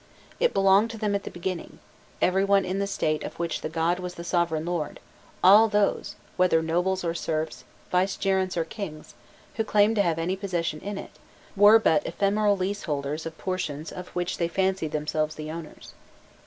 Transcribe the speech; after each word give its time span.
It 0.39 0.51
belonged 0.51 0.89
to 0.89 0.97
them 0.97 1.13
at 1.13 1.25
the 1.25 1.29
beginning; 1.29 1.77
every 2.23 2.43
one 2.43 2.65
in 2.65 2.79
the 2.79 2.87
State 2.87 3.21
of 3.21 3.37
which 3.37 3.61
the 3.61 3.69
god 3.69 3.99
was 3.99 4.15
the 4.15 4.23
sovereign 4.23 4.65
lord, 4.65 4.99
all 5.43 5.67
those, 5.67 6.15
whether 6.37 6.63
nobles 6.63 7.03
or 7.03 7.13
serfs, 7.13 7.65
vicegerents 7.91 8.57
or 8.57 8.65
kings, 8.65 9.13
who 9.57 9.63
claimed 9.63 9.95
to 9.97 10.01
have 10.01 10.17
any 10.17 10.35
possession 10.35 10.79
in 10.79 10.97
it, 10.97 11.11
were 11.55 11.77
but 11.77 12.03
ephemeral 12.07 12.57
lease 12.57 12.85
holders 12.85 13.27
of 13.27 13.37
portions 13.37 13.91
of 13.91 14.07
which 14.15 14.39
they 14.39 14.47
fancied 14.47 14.91
themselves 14.91 15.35
the 15.35 15.51
owners. 15.51 15.93